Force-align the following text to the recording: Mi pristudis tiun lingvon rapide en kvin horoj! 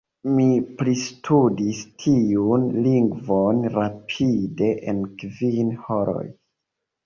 Mi 0.35 0.45
pristudis 0.77 1.81
tiun 2.05 2.65
lingvon 2.87 3.61
rapide 3.77 4.73
en 4.91 5.07
kvin 5.23 5.75
horoj! 5.87 6.29